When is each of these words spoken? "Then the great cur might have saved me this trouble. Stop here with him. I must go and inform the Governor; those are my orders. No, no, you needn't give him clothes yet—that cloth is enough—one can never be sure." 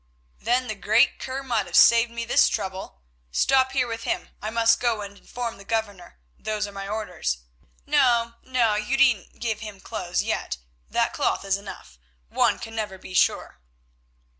"Then 0.39 0.65
the 0.67 0.73
great 0.73 1.19
cur 1.19 1.43
might 1.43 1.67
have 1.67 1.75
saved 1.75 2.09
me 2.09 2.25
this 2.25 2.49
trouble. 2.49 3.03
Stop 3.31 3.73
here 3.73 3.85
with 3.85 4.01
him. 4.01 4.29
I 4.41 4.49
must 4.49 4.79
go 4.79 5.01
and 5.01 5.15
inform 5.15 5.57
the 5.59 5.63
Governor; 5.63 6.17
those 6.39 6.65
are 6.65 6.71
my 6.71 6.87
orders. 6.87 7.43
No, 7.85 8.33
no, 8.41 8.73
you 8.73 8.97
needn't 8.97 9.39
give 9.39 9.59
him 9.59 9.79
clothes 9.79 10.23
yet—that 10.23 11.13
cloth 11.13 11.45
is 11.45 11.55
enough—one 11.57 12.57
can 12.57 12.75
never 12.75 12.97
be 12.97 13.13
sure." 13.13 13.59